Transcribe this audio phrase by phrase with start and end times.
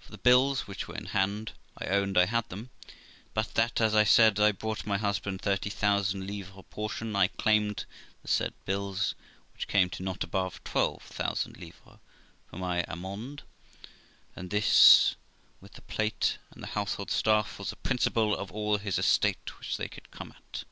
[0.00, 2.70] For the bills which were in hand, I owned I had them,
[3.32, 7.84] but that, as I said I brought my husband thirty thousand livres portion, I claimed
[8.22, 9.14] the said bills,
[9.54, 12.00] which came to not above twelve thousand livres,
[12.50, 13.44] for my amende,
[14.34, 15.14] and this,
[15.60, 19.76] with the plate and the household stuff, was the principal of all his estate which
[19.76, 20.64] they could come at.